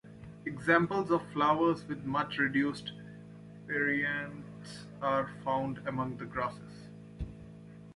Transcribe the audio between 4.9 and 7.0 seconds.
are found among the grasses.